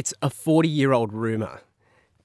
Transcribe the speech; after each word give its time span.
It's 0.00 0.14
a 0.22 0.30
40 0.30 0.66
year 0.66 0.94
old 0.94 1.12
rumour. 1.12 1.60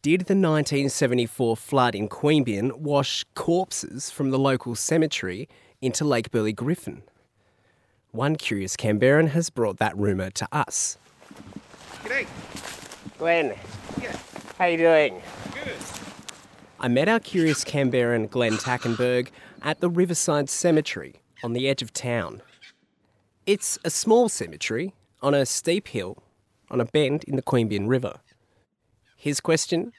Did 0.02 0.22
the 0.22 0.33
1974 0.33 1.58
flood 1.58 1.94
in 1.94 2.08
Queanbeyan 2.08 2.78
wash 2.78 3.26
corpses 3.34 4.10
from 4.10 4.32
the 4.32 4.40
local 4.40 4.76
cemetery 4.76 5.50
into 5.82 6.06
Lake 6.06 6.32
Burley 6.32 6.54
Griffin? 6.54 7.02
One 8.12 8.38
curious 8.38 8.78
Canberran 8.78 9.28
has 9.32 9.50
brought 9.50 9.76
that 9.80 9.98
rumour 9.98 10.30
to 10.30 10.48
us. 10.54 10.98
G'day. 12.06 12.28
Glen, 13.18 13.56
Yeah. 14.01 14.15
how 14.57 14.67
you 14.67 14.78
doing? 14.78 15.21
Good. 15.53 15.76
I 16.79 16.87
met 16.87 17.09
our 17.09 17.19
curious 17.19 17.65
Canberran 17.65 18.29
Glen 18.29 18.53
Takkenburg 18.53 19.31
at 19.61 19.81
the 19.81 19.89
Riverside 19.89 20.49
Cemetery 20.49 21.15
on 21.43 21.51
the 21.51 21.67
edge 21.67 21.81
of 21.81 21.91
town. 21.91 22.41
It's 23.45 23.77
a 23.83 23.89
small 23.89 24.29
cemetery 24.29 24.93
on 25.21 25.33
a 25.33 25.45
steep 25.45 25.89
hill 25.89 26.23
on 26.70 26.82
a 26.82 26.86
bend 26.86 27.23
in 27.25 27.36
the 27.36 27.41
Queanbeyan 27.41 27.88
River. 27.88 28.20
His 29.16 29.39
question 29.39 29.91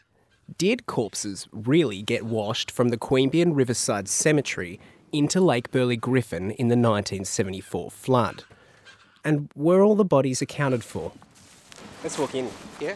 Did 0.59 0.87
corpses 0.87 1.49
really 1.53 2.03
get 2.03 2.25
washed 2.25 2.71
from 2.71 2.89
the 2.89 2.97
Queanbeyan 2.99 3.55
Riverside 3.57 4.09
Cemetery 4.09 4.79
into 5.13 5.41
Lake 5.41 5.71
Burley 5.71 5.97
Griffin 5.97 6.51
in 6.53 6.69
the 6.69 6.77
1974 6.77 7.91
flood? 7.91 8.45
And 9.25 9.49
were 9.57 9.83
all 9.83 9.97
the 9.97 10.05
bodies 10.05 10.41
accounted 10.41 10.85
for? 10.85 11.13
Let's 12.05 12.19
walk 12.19 12.35
in. 12.35 12.49
Yeah. 12.81 12.95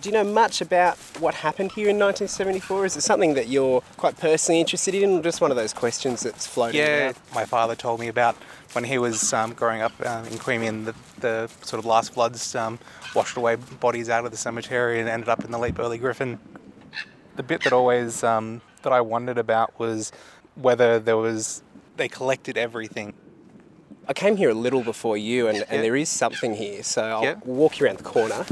Do 0.00 0.10
you 0.10 0.12
know 0.12 0.22
much 0.24 0.60
about 0.60 0.96
what 1.18 1.34
happened 1.34 1.72
here 1.72 1.88
in 1.88 1.98
1974? 1.98 2.84
Is 2.84 2.96
it 2.96 3.00
something 3.00 3.34
that 3.34 3.48
you're 3.48 3.80
quite 3.96 4.16
personally 4.18 4.60
interested 4.60 4.94
in, 4.94 5.18
or 5.18 5.22
just 5.22 5.40
one 5.40 5.50
of 5.50 5.56
those 5.56 5.72
questions 5.72 6.20
that's 6.20 6.46
floating 6.46 6.78
Yeah. 6.80 7.06
around? 7.06 7.16
My 7.34 7.44
father 7.44 7.74
told 7.74 7.98
me 7.98 8.06
about 8.06 8.36
when 8.76 8.84
he 8.84 8.98
was 8.98 9.32
um, 9.32 9.54
growing 9.54 9.80
up 9.80 9.92
uh, 10.04 10.22
in 10.30 10.36
Queanbeyan, 10.36 10.84
the, 10.84 10.94
the 11.20 11.50
sort 11.62 11.78
of 11.78 11.86
last 11.86 12.12
floods 12.12 12.54
um, 12.54 12.78
washed 13.14 13.38
away 13.38 13.56
bodies 13.56 14.10
out 14.10 14.26
of 14.26 14.30
the 14.30 14.36
cemetery 14.36 15.00
and 15.00 15.08
ended 15.08 15.30
up 15.30 15.42
in 15.46 15.50
the 15.50 15.58
Lake 15.58 15.72
Burley 15.72 15.96
Griffin. 15.96 16.38
The 17.36 17.42
bit 17.42 17.62
that 17.62 17.72
always 17.72 18.22
um, 18.22 18.60
that 18.82 18.92
I 18.92 19.00
wondered 19.00 19.38
about 19.38 19.80
was 19.80 20.12
whether 20.56 20.98
there 20.98 21.16
was 21.16 21.62
they 21.96 22.06
collected 22.06 22.58
everything. 22.58 23.14
I 24.06 24.12
came 24.12 24.36
here 24.36 24.50
a 24.50 24.54
little 24.54 24.82
before 24.82 25.16
you, 25.16 25.48
and, 25.48 25.64
and 25.70 25.82
there 25.82 25.96
is 25.96 26.10
something 26.10 26.54
here, 26.54 26.82
so 26.82 27.02
I'll 27.02 27.24
Yeah. 27.24 27.36
walk 27.46 27.80
you 27.80 27.86
around 27.86 27.96
the 27.98 28.04
corner. 28.04 28.44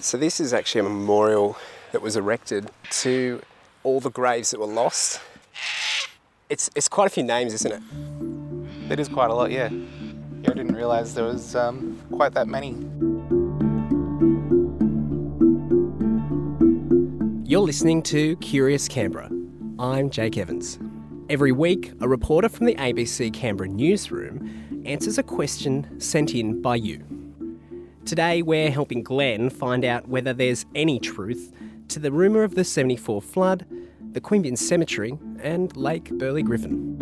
So, 0.00 0.16
this 0.18 0.40
is 0.40 0.52
actually 0.52 0.80
a 0.80 0.84
memorial 0.84 1.56
that 1.92 2.02
was 2.02 2.16
erected 2.16 2.70
to 3.02 3.40
all 3.84 4.00
the 4.00 4.10
graves 4.10 4.50
that 4.50 4.58
were 4.58 4.66
lost. 4.66 5.20
It's, 6.50 6.68
it's 6.74 6.88
quite 6.88 7.06
a 7.06 7.10
few 7.10 7.22
names, 7.22 7.54
isn't 7.54 7.70
it? 7.70 8.92
It 8.92 8.98
is 8.98 9.08
quite 9.08 9.30
a 9.30 9.34
lot, 9.34 9.52
yeah. 9.52 9.68
Yeah, 9.70 10.50
I 10.50 10.54
didn't 10.54 10.74
realise 10.74 11.12
there 11.12 11.22
was 11.22 11.54
um, 11.54 11.96
quite 12.10 12.34
that 12.34 12.48
many. 12.48 12.70
You're 17.48 17.60
listening 17.60 18.02
to 18.02 18.34
Curious 18.38 18.88
Canberra. 18.88 19.30
I'm 19.78 20.10
Jake 20.10 20.36
Evans. 20.36 20.80
Every 21.28 21.52
week, 21.52 21.92
a 22.00 22.08
reporter 22.08 22.48
from 22.48 22.66
the 22.66 22.74
ABC 22.74 23.32
Canberra 23.32 23.68
newsroom 23.68 24.82
answers 24.84 25.18
a 25.18 25.22
question 25.22 26.00
sent 26.00 26.34
in 26.34 26.60
by 26.60 26.74
you. 26.74 27.04
Today, 28.04 28.42
we're 28.42 28.72
helping 28.72 29.04
Glen 29.04 29.50
find 29.50 29.84
out 29.84 30.08
whether 30.08 30.32
there's 30.32 30.66
any 30.74 30.98
truth 30.98 31.52
to 31.90 32.00
the 32.00 32.10
rumour 32.10 32.42
of 32.42 32.56
the 32.56 32.64
74 32.64 33.22
flood, 33.22 33.66
the 34.12 34.20
Queanbeyan 34.20 34.58
Cemetery, 34.58 35.18
and 35.40 35.76
Lake 35.76 36.10
Burley 36.18 36.42
Griffin. 36.42 36.96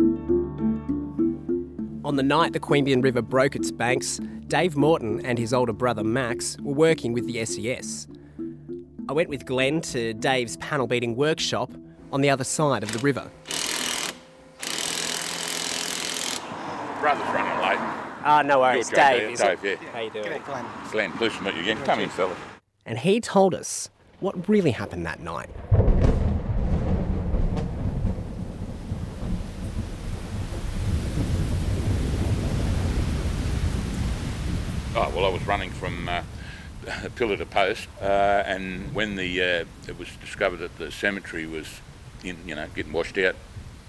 On 2.04 2.16
the 2.16 2.22
night 2.22 2.52
the 2.52 2.60
Queanbeyan 2.60 3.02
River 3.02 3.22
broke 3.22 3.56
its 3.56 3.70
banks, 3.70 4.20
Dave 4.46 4.76
Morton 4.76 5.24
and 5.24 5.38
his 5.38 5.52
older 5.52 5.72
brother 5.72 6.04
Max 6.04 6.56
were 6.60 6.72
working 6.74 7.12
with 7.12 7.26
the 7.26 7.44
SES. 7.44 8.06
I 9.08 9.12
went 9.12 9.28
with 9.30 9.46
Glen 9.46 9.80
to 9.82 10.12
Dave's 10.14 10.56
panel 10.58 10.86
beating 10.86 11.16
workshop 11.16 11.70
on 12.12 12.20
the 12.20 12.30
other 12.30 12.44
side 12.44 12.82
of 12.82 12.92
the 12.92 12.98
river. 12.98 13.30
Brother's 17.00 17.26
running 17.34 17.62
late. 17.62 17.78
Ah, 18.24 18.42
no 18.44 18.60
worries. 18.60 18.90
You're 18.90 18.96
Dave, 18.96 19.22
yeah, 19.22 19.28
is 19.28 19.40
Dave, 19.40 19.64
it? 19.64 19.78
yeah. 19.82 19.90
How 19.90 20.00
you 20.00 20.10
doing? 20.10 20.26
G'day, 20.26 20.44
Glen. 20.44 20.64
Glen, 20.90 21.12
pleased 21.12 21.36
to 21.36 21.42
meet 21.44 21.54
you 21.54 21.60
again. 21.62 21.78
Come 21.84 22.00
in, 22.00 22.08
fella. 22.10 22.36
And 22.84 22.98
he 22.98 23.20
told 23.20 23.54
us 23.54 23.88
what 24.20 24.48
really 24.48 24.72
happened 24.72 25.06
that 25.06 25.20
night. 25.20 25.48
Oh, 35.00 35.12
well, 35.14 35.26
I 35.26 35.28
was 35.28 35.46
running 35.46 35.70
from 35.70 36.08
uh, 36.08 36.22
pillar 37.14 37.36
to 37.36 37.46
post, 37.46 37.86
uh, 38.02 38.42
and 38.44 38.92
when 38.92 39.14
the 39.14 39.40
uh, 39.40 39.64
it 39.86 39.96
was 39.96 40.08
discovered 40.20 40.56
that 40.56 40.76
the 40.76 40.90
cemetery 40.90 41.46
was, 41.46 41.80
in, 42.24 42.36
you 42.44 42.56
know, 42.56 42.66
getting 42.74 42.92
washed 42.92 43.16
out, 43.16 43.36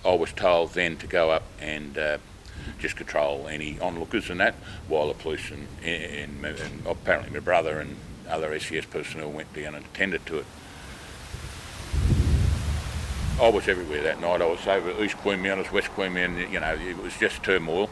I 0.06 0.14
was 0.14 0.32
told 0.32 0.74
then 0.76 0.98
to 0.98 1.08
go 1.08 1.32
up 1.32 1.42
and 1.60 1.98
uh, 1.98 2.20
just 2.78 2.96
control 2.96 3.48
any 3.48 3.80
onlookers 3.80 4.30
and 4.30 4.40
that, 4.40 4.54
while 4.88 5.08
the 5.08 5.16
police 5.16 5.50
and, 5.50 5.68
and, 5.84 6.46
and 6.46 6.86
apparently 6.86 7.34
my 7.34 7.40
brother 7.40 7.80
and 7.80 7.96
other 8.30 8.60
SES 8.60 8.86
personnel 8.86 9.32
went 9.32 9.52
down 9.52 9.74
and 9.74 9.86
attended 9.86 10.24
to 10.28 10.38
it. 10.38 10.46
I 13.42 13.50
was 13.50 13.68
everywhere 13.68 14.04
that 14.04 14.22
night. 14.22 14.44
I 14.44 14.46
was 14.46 14.68
over 14.68 15.04
East 15.04 15.18
Queanbeyan, 15.18 15.54
I 15.54 15.62
West 15.62 15.72
West 15.72 15.88
Queanbeyan. 15.96 16.52
You 16.52 16.60
know, 16.60 16.76
it 16.76 17.02
was 17.02 17.18
just 17.18 17.42
turmoil. 17.42 17.90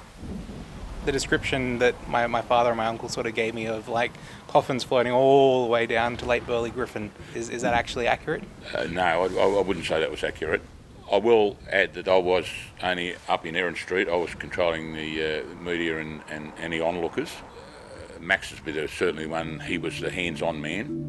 The 1.08 1.12
description 1.14 1.80
that 1.80 1.96
my, 2.10 2.28
my 2.28 2.42
father 2.42 2.70
and 2.70 2.78
my 2.78 2.86
uncle 2.86 3.08
sort 3.08 3.26
of 3.26 3.34
gave 3.34 3.56
me 3.56 3.66
of 3.66 3.88
like 3.88 4.12
coffins 4.50 4.84
floating 4.84 5.14
all 5.14 5.64
the 5.64 5.70
way 5.70 5.86
down 5.86 6.18
to 6.18 6.26
Lake 6.26 6.46
Burley 6.46 6.70
Griffin, 6.70 7.12
is, 7.34 7.50
is 7.50 7.62
that 7.62 7.74
actually 7.74 8.08
accurate? 8.08 8.44
Uh, 8.76 8.84
no, 8.92 9.02
I, 9.02 9.60
I 9.60 9.62
wouldn't 9.62 9.86
say 9.86 10.02
that 10.02 10.12
was 10.12 10.22
accurate. 10.26 10.62
I 11.10 11.16
will 11.16 11.56
add 11.72 11.94
that 11.94 12.10
I 12.10 12.18
was 12.18 12.46
only 12.84 13.16
up 13.30 13.46
in 13.46 13.56
Erin 13.56 13.76
Street. 13.76 14.10
I 14.10 14.18
was 14.18 14.36
controlling 14.36 14.94
the 14.94 15.44
uh, 15.44 15.64
media 15.64 15.98
and, 16.00 16.22
and 16.30 16.52
any 16.60 16.82
onlookers. 16.82 17.32
Uh, 17.34 18.20
Max 18.20 18.50
has 18.50 18.60
been 18.60 18.86
certainly 18.90 19.28
one, 19.28 19.62
he 19.62 19.78
was 19.78 20.02
the 20.02 20.12
hands 20.12 20.42
on 20.42 20.62
man. 20.62 21.06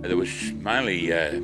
There 0.00 0.16
was 0.16 0.52
mainly 0.54 1.12
uh, 1.12 1.40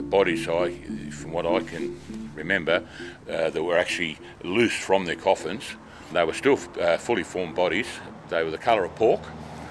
I, 0.00 1.10
from 1.10 1.32
what 1.32 1.44
I 1.44 1.60
can 1.60 1.94
remember, 2.34 2.86
uh, 3.28 3.50
that 3.50 3.62
were 3.62 3.76
actually 3.76 4.18
loose 4.42 4.74
from 4.74 5.04
their 5.04 5.16
coffins. 5.16 5.64
They 6.12 6.24
were 6.24 6.32
still 6.32 6.58
uh, 6.80 6.96
fully 6.96 7.22
formed 7.22 7.54
bodies. 7.54 7.86
They 8.28 8.42
were 8.42 8.50
the 8.50 8.58
colour 8.58 8.84
of 8.84 8.94
pork, 8.94 9.20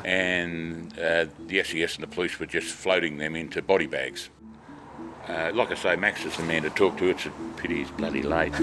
and 0.05 0.93
uh, 0.99 1.25
the 1.47 1.63
SES 1.63 1.95
and 1.95 2.03
the 2.03 2.07
police 2.07 2.39
were 2.39 2.45
just 2.45 2.73
floating 2.73 3.17
them 3.17 3.35
into 3.35 3.61
body 3.61 3.87
bags. 3.87 4.29
Uh, 5.27 5.51
like 5.53 5.71
I 5.71 5.75
say, 5.75 5.95
Max 5.95 6.23
is 6.25 6.37
the 6.37 6.43
man 6.43 6.63
to 6.63 6.69
talk 6.69 6.97
to. 6.99 7.09
It's 7.09 7.25
a 7.25 7.31
pity 7.57 7.79
he's 7.79 7.91
bloody 7.91 8.23
late. 8.23 8.53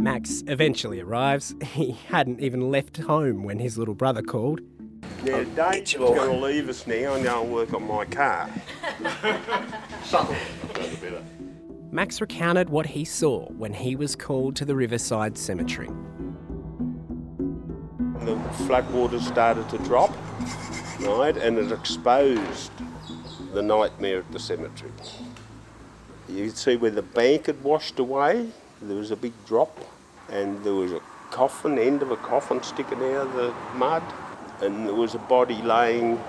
Max 0.00 0.42
eventually 0.46 1.00
arrives. 1.00 1.54
He 1.78 1.92
hadn't 2.08 2.40
even 2.40 2.70
left 2.70 2.96
home 2.96 3.44
when 3.44 3.58
his 3.58 3.76
little 3.76 3.94
brother 3.94 4.22
called. 4.22 4.60
Now, 5.22 5.42
Dave's 5.44 5.94
going 5.94 6.30
to 6.30 6.36
leave 6.36 6.68
us 6.68 6.86
now 6.86 7.14
and 7.14 7.24
go 7.24 7.42
and 7.42 7.52
work 7.52 7.74
on 7.74 7.86
my 7.86 8.04
car. 8.04 8.48
Max 11.98 12.20
recounted 12.20 12.70
what 12.70 12.86
he 12.86 13.04
saw 13.04 13.48
when 13.48 13.72
he 13.72 13.96
was 13.96 14.14
called 14.14 14.54
to 14.54 14.64
the 14.64 14.76
Riverside 14.76 15.36
Cemetery. 15.36 15.88
The 18.20 18.36
floodwaters 18.66 19.22
started 19.22 19.68
to 19.70 19.78
drop, 19.78 20.16
right, 21.00 21.36
and 21.36 21.58
it 21.58 21.72
exposed 21.72 22.70
the 23.52 23.62
nightmare 23.62 24.20
at 24.20 24.30
the 24.30 24.38
cemetery. 24.38 24.92
You 26.28 26.46
could 26.46 26.56
see 26.56 26.76
where 26.76 26.92
the 26.92 27.02
bank 27.02 27.46
had 27.46 27.64
washed 27.64 27.98
away, 27.98 28.48
there 28.80 28.96
was 28.96 29.10
a 29.10 29.16
big 29.16 29.32
drop, 29.44 29.76
and 30.30 30.62
there 30.62 30.74
was 30.74 30.92
a 30.92 31.00
coffin, 31.32 31.80
end 31.80 32.02
of 32.02 32.12
a 32.12 32.16
coffin 32.18 32.62
sticking 32.62 33.02
out 33.02 33.26
of 33.26 33.32
the 33.32 33.52
mud, 33.74 34.04
and 34.60 34.86
there 34.86 34.94
was 34.94 35.16
a 35.16 35.18
body 35.18 35.60
laying 35.62 36.20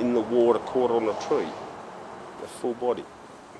in 0.00 0.12
the 0.12 0.22
water 0.22 0.58
caught 0.58 0.90
on 0.90 1.04
a 1.04 1.14
tree, 1.28 1.46
a 2.42 2.48
full 2.48 2.74
body. 2.74 3.04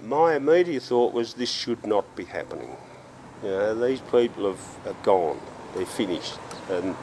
My 0.02 0.36
immediate 0.36 0.82
thought 0.82 1.12
was 1.12 1.34
this 1.34 1.50
should 1.50 1.86
not 1.86 2.16
be 2.16 2.24
happening. 2.24 2.76
You 3.42 3.50
know, 3.50 3.74
these 3.86 4.00
people 4.00 4.46
have, 4.46 4.84
have 4.84 5.02
gone, 5.02 5.38
they're 5.74 5.86
finished, 5.86 6.38
and 6.70 6.94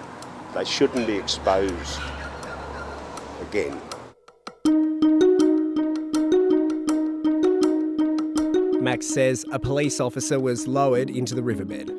they 0.54 0.66
shouldn't 0.66 1.08
be 1.08 1.16
exposed 1.18 2.00
again. 3.42 3.80
Max 8.82 9.08
says 9.08 9.46
a 9.52 9.60
police 9.60 10.00
officer 10.00 10.40
was 10.40 10.68
lowered 10.68 11.10
into 11.10 11.36
the 11.36 11.44
riverbed. 11.44 11.92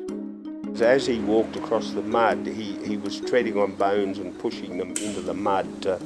As 0.81 1.07
he 1.07 1.19
walked 1.19 1.55
across 1.55 1.91
the 1.91 2.01
mud, 2.01 2.45
he, 2.45 2.77
he 2.85 2.97
was 2.97 3.21
treading 3.21 3.57
on 3.57 3.75
bones 3.75 4.17
and 4.17 4.37
pushing 4.39 4.77
them 4.77 4.89
into 4.89 5.21
the 5.21 5.33
mud 5.33 5.81
to, 5.83 5.99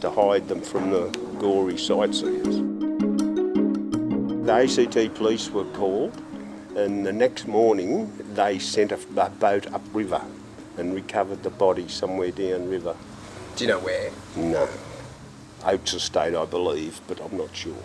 to 0.00 0.10
hide 0.10 0.46
them 0.46 0.60
from 0.60 0.90
the 0.90 1.08
gory 1.38 1.76
sightseers. 1.76 2.69
The 4.42 4.52
ACT 4.54 5.14
police 5.16 5.50
were 5.50 5.66
called, 5.66 6.16
and 6.74 7.04
the 7.04 7.12
next 7.12 7.46
morning 7.46 8.10
they 8.32 8.58
sent 8.58 8.90
a, 8.90 8.98
a 9.18 9.28
boat 9.28 9.70
upriver 9.70 10.24
and 10.78 10.94
recovered 10.94 11.42
the 11.42 11.50
body 11.50 11.86
somewhere 11.88 12.30
downriver. 12.30 12.96
Do 13.56 13.64
you 13.64 13.68
know 13.68 13.80
where? 13.80 14.10
No. 14.36 14.66
Oaks 15.62 15.92
Estate, 15.92 16.34
I 16.34 16.46
believe, 16.46 17.02
but 17.06 17.20
I'm 17.20 17.36
not 17.36 17.54
sure. 17.54 17.82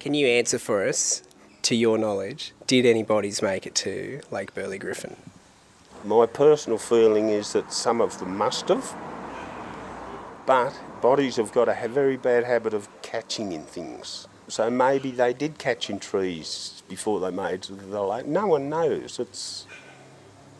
Can 0.00 0.12
you 0.12 0.26
answer 0.26 0.58
for 0.58 0.84
us, 0.84 1.22
to 1.62 1.76
your 1.76 1.98
knowledge, 1.98 2.52
did 2.66 2.84
any 2.84 3.04
bodies 3.04 3.40
make 3.40 3.64
it 3.64 3.76
to 3.76 4.22
Lake 4.32 4.54
Burley 4.54 4.78
Griffin? 4.78 5.14
My 6.04 6.26
personal 6.26 6.78
feeling 6.78 7.28
is 7.28 7.52
that 7.52 7.72
some 7.72 8.00
of 8.00 8.18
them 8.18 8.36
must 8.36 8.68
have, 8.70 8.92
but 10.46 10.74
bodies 11.00 11.36
have 11.36 11.52
got 11.52 11.68
a 11.68 11.88
very 11.88 12.16
bad 12.16 12.42
habit 12.42 12.74
of 12.74 12.88
catching 13.02 13.52
in 13.52 13.62
things. 13.62 14.26
So 14.48 14.70
maybe 14.70 15.10
they 15.10 15.32
did 15.32 15.58
catch 15.58 15.88
in 15.88 15.98
trees 15.98 16.82
before 16.88 17.18
they 17.20 17.30
made 17.30 17.62
to 17.62 17.74
the 17.74 18.02
lake. 18.02 18.26
No 18.26 18.46
one 18.46 18.68
knows. 18.68 19.18
It's 19.18 19.66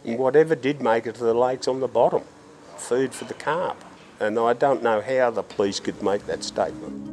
whatever 0.04 0.54
did 0.54 0.80
make 0.80 1.06
it 1.06 1.16
to 1.16 1.24
the 1.24 1.34
lake's 1.34 1.68
on 1.68 1.80
the 1.80 1.88
bottom, 1.88 2.22
food 2.76 3.14
for 3.14 3.24
the 3.24 3.34
carp. 3.34 3.82
And 4.20 4.38
I 4.38 4.52
don't 4.54 4.82
know 4.82 5.00
how 5.00 5.30
the 5.30 5.42
police 5.42 5.80
could 5.80 6.02
make 6.02 6.26
that 6.26 6.44
statement. 6.44 7.10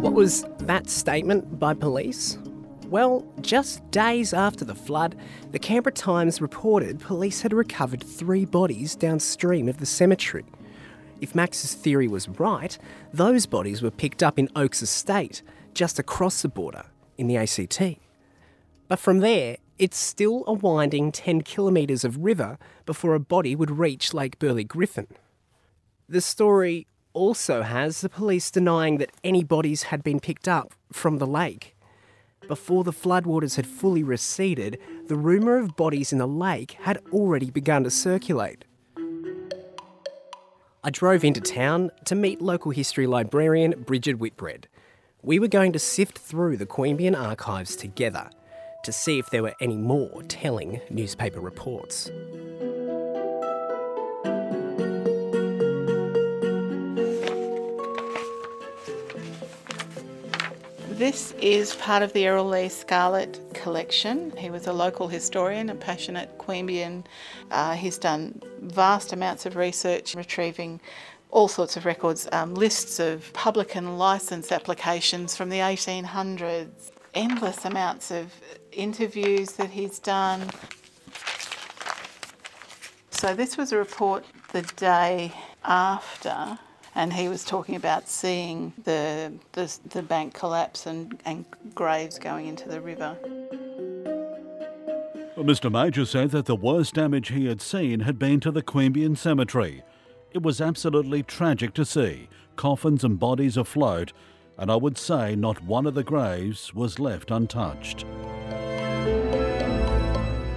What 0.00 0.12
was 0.12 0.44
that 0.60 0.88
statement 0.88 1.58
by 1.58 1.74
police? 1.74 2.38
Well, 2.86 3.26
just 3.42 3.90
days 3.90 4.32
after 4.32 4.64
the 4.64 4.74
flood, 4.74 5.14
the 5.50 5.58
Canberra 5.58 5.92
Times 5.92 6.40
reported 6.40 7.00
police 7.00 7.42
had 7.42 7.52
recovered 7.52 8.02
three 8.02 8.46
bodies 8.46 8.96
downstream 8.96 9.68
of 9.68 9.76
the 9.76 9.84
cemetery. 9.84 10.46
If 11.20 11.34
Max's 11.34 11.74
theory 11.74 12.08
was 12.08 12.28
right, 12.28 12.78
those 13.12 13.46
bodies 13.46 13.82
were 13.82 13.90
picked 13.90 14.22
up 14.22 14.38
in 14.38 14.48
Oaks 14.54 14.82
Estate, 14.82 15.42
just 15.74 15.98
across 15.98 16.42
the 16.42 16.48
border 16.48 16.84
in 17.16 17.26
the 17.26 17.36
ACT. 17.36 17.98
But 18.88 18.98
from 18.98 19.18
there, 19.18 19.58
it's 19.78 19.96
still 19.96 20.44
a 20.46 20.52
winding 20.52 21.12
10 21.12 21.42
kilometres 21.42 22.04
of 22.04 22.18
river 22.18 22.58
before 22.86 23.14
a 23.14 23.20
body 23.20 23.54
would 23.54 23.70
reach 23.70 24.14
Lake 24.14 24.38
Burley 24.38 24.64
Griffin. 24.64 25.06
The 26.08 26.20
story 26.20 26.86
also 27.12 27.62
has 27.62 28.00
the 28.00 28.08
police 28.08 28.50
denying 28.50 28.98
that 28.98 29.10
any 29.22 29.44
bodies 29.44 29.84
had 29.84 30.02
been 30.02 30.20
picked 30.20 30.48
up 30.48 30.72
from 30.92 31.18
the 31.18 31.26
lake. 31.26 31.76
Before 32.46 32.82
the 32.82 32.92
floodwaters 32.92 33.56
had 33.56 33.66
fully 33.66 34.02
receded, 34.02 34.78
the 35.06 35.16
rumour 35.16 35.58
of 35.58 35.76
bodies 35.76 36.12
in 36.12 36.18
the 36.18 36.26
lake 36.26 36.72
had 36.82 37.02
already 37.12 37.50
begun 37.50 37.84
to 37.84 37.90
circulate. 37.90 38.64
I 40.84 40.90
drove 40.90 41.24
into 41.24 41.40
town 41.40 41.90
to 42.04 42.14
meet 42.14 42.40
local 42.40 42.70
history 42.70 43.08
librarian 43.08 43.82
Bridget 43.82 44.20
Whitbread. 44.20 44.68
We 45.22 45.40
were 45.40 45.48
going 45.48 45.72
to 45.72 45.78
sift 45.80 46.18
through 46.18 46.56
the 46.56 46.66
Queanbeyan 46.66 47.18
archives 47.18 47.74
together 47.74 48.30
to 48.84 48.92
see 48.92 49.18
if 49.18 49.28
there 49.30 49.42
were 49.42 49.56
any 49.60 49.76
more 49.76 50.22
telling 50.28 50.80
newspaper 50.88 51.40
reports. 51.40 52.12
This 60.90 61.32
is 61.40 61.74
part 61.74 62.04
of 62.04 62.12
the 62.12 62.24
Errol 62.24 62.48
Lea-Scarlett 62.48 63.40
collection. 63.52 64.32
He 64.36 64.48
was 64.48 64.68
a 64.68 64.72
local 64.72 65.08
historian, 65.08 65.70
a 65.70 65.74
passionate 65.74 66.38
Queanbeyan. 66.38 67.04
Uh, 67.50 67.74
he's 67.74 67.98
done 67.98 68.40
vast 68.60 69.12
amounts 69.12 69.46
of 69.46 69.56
research 69.56 70.14
retrieving 70.14 70.80
all 71.30 71.48
sorts 71.48 71.76
of 71.76 71.84
records, 71.84 72.26
um, 72.32 72.54
lists 72.54 72.98
of 72.98 73.32
publican 73.32 73.98
licence 73.98 74.50
applications 74.50 75.36
from 75.36 75.50
the 75.50 75.58
1800s, 75.58 76.90
endless 77.14 77.64
amounts 77.64 78.10
of 78.10 78.32
interviews 78.72 79.52
that 79.52 79.70
he's 79.70 79.98
done. 79.98 80.48
So, 83.10 83.34
this 83.34 83.56
was 83.56 83.72
a 83.72 83.76
report 83.76 84.24
the 84.52 84.62
day 84.62 85.32
after 85.64 86.58
and 86.98 87.12
he 87.12 87.28
was 87.28 87.44
talking 87.44 87.76
about 87.76 88.08
seeing 88.08 88.72
the, 88.82 89.32
the, 89.52 89.72
the 89.90 90.02
bank 90.02 90.34
collapse 90.34 90.86
and, 90.86 91.20
and 91.24 91.44
graves 91.72 92.18
going 92.18 92.48
into 92.48 92.68
the 92.68 92.80
river. 92.80 93.16
Well, 95.38 95.46
Mr. 95.46 95.70
Major 95.70 96.04
said 96.04 96.32
that 96.32 96.46
the 96.46 96.56
worst 96.56 96.94
damage 96.94 97.28
he 97.28 97.46
had 97.46 97.62
seen 97.62 98.00
had 98.00 98.18
been 98.18 98.40
to 98.40 98.50
the 98.50 98.60
Queanbeyan 98.60 99.16
Cemetery. 99.16 99.84
It 100.32 100.42
was 100.42 100.60
absolutely 100.60 101.22
tragic 101.22 101.74
to 101.74 101.84
see 101.84 102.28
coffins 102.56 103.04
and 103.04 103.20
bodies 103.20 103.56
afloat, 103.56 104.12
and 104.56 104.68
I 104.68 104.74
would 104.74 104.98
say 104.98 105.36
not 105.36 105.62
one 105.62 105.86
of 105.86 105.94
the 105.94 106.02
graves 106.02 106.74
was 106.74 106.98
left 106.98 107.30
untouched. 107.30 108.04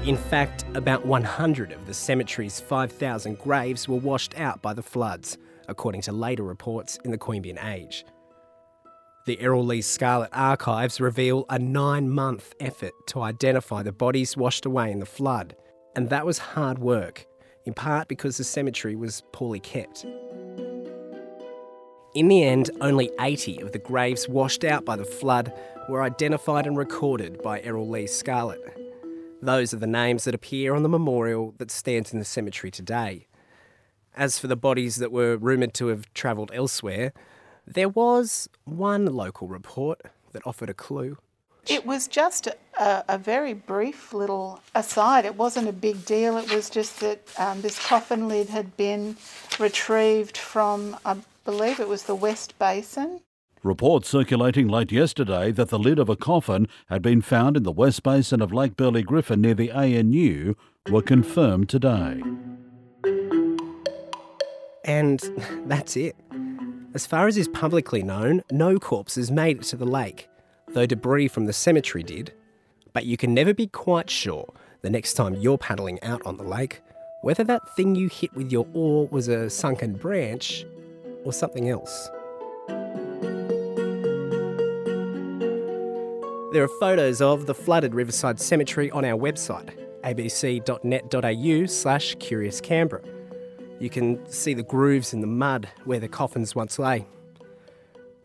In 0.03 0.17
fact, 0.17 0.65
about 0.73 1.05
100 1.05 1.73
of 1.73 1.85
the 1.85 1.93
cemetery's 1.93 2.59
5,000 2.59 3.37
graves 3.37 3.87
were 3.87 3.97
washed 3.97 4.33
out 4.39 4.63
by 4.63 4.73
the 4.73 4.81
floods 4.81 5.37
according 5.67 6.01
to 6.01 6.11
later 6.11 6.41
reports 6.41 6.97
in 7.05 7.11
the 7.11 7.19
Queanbeyan 7.19 7.63
Age. 7.63 8.03
The 9.25 9.39
Errol 9.39 9.63
Lea-Scarlett 9.63 10.31
archives 10.33 10.99
reveal 10.99 11.45
a 11.47 11.59
nine 11.59 12.09
month 12.09 12.55
effort 12.59 12.93
to 13.07 13.21
identify 13.21 13.83
the 13.83 13.91
bodies 13.91 14.35
washed 14.35 14.65
away 14.65 14.91
in 14.91 14.97
the 14.97 15.05
flood, 15.05 15.55
and 15.95 16.09
that 16.09 16.25
was 16.25 16.39
hard 16.39 16.79
work, 16.79 17.27
in 17.63 17.75
part 17.75 18.07
because 18.07 18.37
the 18.37 18.43
cemetery 18.43 18.95
was 18.95 19.21
poorly 19.31 19.59
kept. 19.59 20.07
In 22.15 22.29
the 22.29 22.43
end, 22.43 22.71
only 22.81 23.11
80 23.19 23.61
of 23.61 23.73
the 23.73 23.77
graves 23.77 24.27
washed 24.27 24.63
out 24.63 24.85
by 24.85 24.95
the 24.95 25.05
flood 25.05 25.53
were 25.87 26.01
identified 26.01 26.65
and 26.65 26.75
recorded 26.75 27.43
by 27.43 27.61
Errol 27.61 27.87
Lea-Scarlett. 27.87 28.75
Those 29.39 29.71
are 29.71 29.77
the 29.77 29.85
names 29.85 30.23
that 30.23 30.33
appear 30.33 30.73
on 30.73 30.81
the 30.81 30.89
memorial 30.89 31.53
that 31.59 31.69
stands 31.69 32.11
in 32.11 32.17
the 32.17 32.25
cemetery 32.25 32.71
today. 32.71 33.27
As 34.17 34.39
for 34.39 34.47
the 34.47 34.55
bodies 34.55 34.95
that 34.95 35.11
were 35.11 35.37
rumoured 35.37 35.75
to 35.75 35.87
have 35.87 36.11
travelled 36.15 36.49
elsewhere, 36.55 37.13
there 37.73 37.89
was 37.89 38.49
one 38.65 39.05
local 39.05 39.47
report 39.47 40.01
that 40.33 40.45
offered 40.45 40.69
a 40.69 40.73
clue. 40.73 41.17
It 41.67 41.85
was 41.85 42.07
just 42.07 42.47
a, 42.47 43.03
a, 43.07 43.17
very 43.19 43.53
brief 43.53 44.13
little 44.13 44.61
aside. 44.73 45.25
It 45.25 45.35
wasn't 45.35 45.67
a 45.67 45.73
big 45.73 46.05
deal. 46.05 46.37
It 46.37 46.51
was 46.53 46.71
just 46.71 46.99
that 47.01 47.21
um, 47.37 47.61
this 47.61 47.83
coffin 47.85 48.27
lid 48.27 48.49
had 48.49 48.75
been 48.77 49.15
retrieved 49.59 50.37
from, 50.37 50.97
I 51.05 51.17
believe 51.45 51.79
it 51.79 51.87
was 51.87 52.03
the 52.03 52.15
West 52.15 52.57
Basin. 52.57 53.21
Reports 53.61 54.09
circulating 54.09 54.67
late 54.67 54.91
yesterday 54.91 55.51
that 55.51 55.69
the 55.69 55.77
lid 55.77 55.99
of 55.99 56.09
a 56.09 56.15
coffin 56.15 56.67
had 56.87 57.03
been 57.03 57.21
found 57.21 57.55
in 57.55 57.61
the 57.61 57.71
West 57.71 58.01
Basin 58.01 58.41
of 58.41 58.51
Lake 58.51 58.75
Burley 58.75 59.03
Griffin 59.03 59.39
near 59.39 59.53
the 59.53 59.71
ANU 59.71 60.55
were 60.89 61.03
confirmed 61.03 61.69
today. 61.69 62.23
And 64.83 65.21
that's 65.67 65.95
it. 65.95 66.15
As 66.93 67.05
far 67.07 67.27
as 67.27 67.37
is 67.37 67.47
publicly 67.47 68.03
known, 68.03 68.41
no 68.51 68.77
corpses 68.77 69.31
made 69.31 69.57
it 69.57 69.63
to 69.63 69.77
the 69.77 69.85
lake, 69.85 70.27
though 70.67 70.85
debris 70.85 71.29
from 71.29 71.45
the 71.45 71.53
cemetery 71.53 72.03
did. 72.03 72.33
But 72.91 73.05
you 73.05 73.15
can 73.15 73.33
never 73.33 73.53
be 73.53 73.67
quite 73.67 74.09
sure 74.09 74.53
the 74.81 74.89
next 74.89 75.13
time 75.13 75.35
you're 75.35 75.57
paddling 75.57 76.03
out 76.03 76.21
on 76.25 76.35
the 76.37 76.43
lake 76.43 76.81
whether 77.21 77.43
that 77.43 77.75
thing 77.75 77.95
you 77.95 78.09
hit 78.09 78.33
with 78.33 78.51
your 78.51 78.67
oar 78.73 79.07
was 79.11 79.27
a 79.27 79.49
sunken 79.49 79.93
branch 79.93 80.65
or 81.23 81.31
something 81.31 81.69
else. 81.69 82.09
There 86.51 86.63
are 86.63 86.79
photos 86.79 87.21
of 87.21 87.45
the 87.45 87.53
flooded 87.53 87.93
Riverside 87.93 88.39
Cemetery 88.39 88.91
on 88.91 89.05
our 89.05 89.17
website, 89.17 89.69
abc.net.au 90.03 91.65
slash 91.67 92.17
curiouscanberra 92.17 93.10
you 93.81 93.89
can 93.89 94.23
see 94.31 94.53
the 94.53 94.61
grooves 94.61 95.11
in 95.11 95.21
the 95.21 95.27
mud 95.27 95.67
where 95.85 95.99
the 95.99 96.07
coffins 96.07 96.55
once 96.55 96.77
lay. 96.77 97.07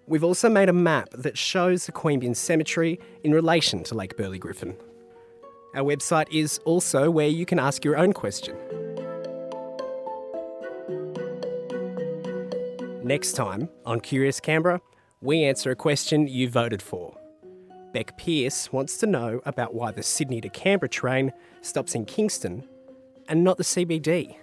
We've 0.07 0.23
also 0.23 0.51
made 0.51 0.69
a 0.69 0.75
map 0.75 1.09
that 1.13 1.39
shows 1.39 1.87
the 1.87 1.93
Queanbeyan 1.93 2.37
Cemetery 2.37 3.01
in 3.25 3.33
relation 3.33 3.83
to 3.85 3.95
Lake 3.95 4.17
Burley 4.19 4.39
Griffin. 4.39 4.77
Our 5.75 5.83
website 5.83 6.27
is 6.31 6.61
also 6.65 7.11
where 7.11 7.27
you 7.27 7.47
can 7.47 7.59
ask 7.59 7.85
your 7.85 7.97
own 7.97 8.13
question. 8.13 8.57
Next 13.03 13.33
time 13.33 13.71
on 13.87 14.01
Curious 14.01 14.41
Canberra, 14.41 14.81
we 15.23 15.43
answer 15.45 15.71
a 15.71 15.77
question 15.77 16.29
you 16.29 16.51
voted 16.51 16.83
for. 16.83 17.17
Beck 17.93 18.19
Pierce 18.19 18.73
wants 18.73 18.99
to 18.99 19.07
know 19.07 19.41
about 19.47 19.75
why 19.75 19.91
the 19.91 20.03
Sydney 20.03 20.43
to 20.43 20.51
Canberra 20.51 20.89
train 20.89 21.33
stops 21.63 21.95
in 21.95 22.05
Kingston 22.05 22.69
and 23.29 23.43
not 23.43 23.57
the 23.57 23.65
CBD. 23.65 24.37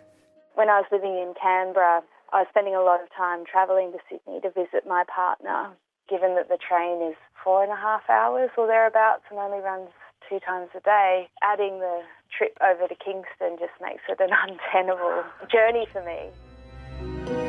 When 0.56 0.70
I 0.70 0.78
was 0.78 0.86
living 0.92 1.18
in 1.18 1.34
Canberra, 1.34 2.04
I 2.32 2.46
was 2.46 2.48
spending 2.50 2.76
a 2.76 2.82
lot 2.82 3.02
of 3.02 3.10
time 3.16 3.44
travelling 3.46 3.92
to 3.92 3.98
Sydney 4.06 4.40
to 4.42 4.52
visit 4.52 4.86
my 4.88 5.04
partner. 5.10 5.74
Given 6.10 6.36
that 6.36 6.50
the 6.50 6.58
train 6.62 7.02
is 7.02 7.16
four 7.44 7.64
and 7.64 7.72
a 7.72 7.76
half 7.76 8.08
hours 8.10 8.52
or 8.58 8.68
thereabouts 8.68 9.24
and 9.32 9.40
only 9.40 9.60
runs 9.60 9.90
two 10.30 10.40
times 10.40 10.70
a 10.78 10.82
day, 10.82 11.28
adding 11.42 11.80
the 11.80 12.02
trip 12.30 12.58
over 12.62 12.88
to 12.88 12.96
Kingston 12.96 13.58
just 13.58 13.74
makes 13.82 14.04
it 14.08 14.20
an 14.22 14.30
untenable 14.46 15.24
journey 15.50 15.88
for 15.92 16.06
me. 16.06 17.43